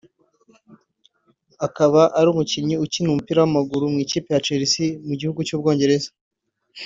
akaba 1.65 2.01
ari 2.17 2.27
umukinnyi 2.33 2.75
ukina 2.85 3.07
umupira 3.09 3.39
w’amaguru 3.41 3.83
mu 3.93 3.97
ikipe 4.05 4.29
ya 4.33 4.43
Chelsea 4.47 4.91
mu 5.07 5.13
gihugu 5.19 5.39
cy’u 5.47 5.59
Bwongereza 5.61 6.09